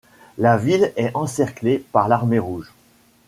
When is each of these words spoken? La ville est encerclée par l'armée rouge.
La 0.39 0.57
ville 0.57 0.93
est 0.95 1.11
encerclée 1.15 1.77
par 1.91 2.07
l'armée 2.07 2.39
rouge. 2.39 2.73